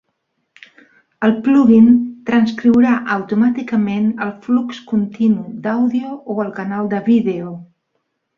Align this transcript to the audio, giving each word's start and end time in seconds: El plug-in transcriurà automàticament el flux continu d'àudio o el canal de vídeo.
El 1.27 1.33
plug-in 1.47 1.89
transcriurà 2.29 2.93
automàticament 3.17 4.09
el 4.27 4.33
flux 4.47 4.81
continu 4.95 5.45
d'àudio 5.69 6.17
o 6.37 6.41
el 6.47 6.51
canal 6.63 6.91
de 6.97 7.05
vídeo. 7.11 7.55